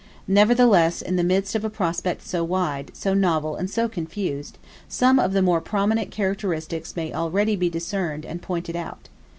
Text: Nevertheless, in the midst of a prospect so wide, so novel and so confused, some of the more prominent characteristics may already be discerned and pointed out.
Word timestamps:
Nevertheless, 0.27 1.03
in 1.03 1.15
the 1.15 1.23
midst 1.23 1.53
of 1.53 1.63
a 1.63 1.69
prospect 1.69 2.23
so 2.25 2.43
wide, 2.43 2.89
so 2.95 3.13
novel 3.13 3.55
and 3.55 3.69
so 3.69 3.87
confused, 3.87 4.57
some 4.89 5.19
of 5.19 5.31
the 5.31 5.43
more 5.43 5.61
prominent 5.61 6.09
characteristics 6.09 6.95
may 6.95 7.13
already 7.13 7.55
be 7.55 7.69
discerned 7.69 8.25
and 8.25 8.41
pointed 8.41 8.75
out. 8.75 9.09